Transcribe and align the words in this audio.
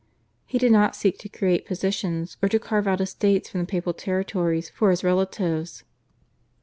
He 0.47 0.57
did 0.57 0.71
not 0.71 0.95
seek 0.95 1.19
to 1.19 1.29
create 1.29 1.67
positions, 1.67 2.35
or 2.41 2.49
to 2.49 2.57
carve 2.57 2.87
out 2.87 3.01
estates 3.01 3.49
from 3.51 3.59
the 3.59 3.67
papal 3.67 3.93
territories 3.93 4.67
for 4.67 4.89
his 4.89 5.03
relatives. 5.03 5.83